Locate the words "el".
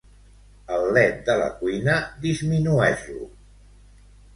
0.77-0.85